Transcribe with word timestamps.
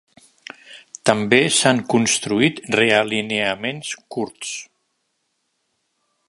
També 1.09 1.39
s'han 1.57 1.83
construït 1.93 2.63
realineaments 2.79 3.93
curts. 4.17 4.57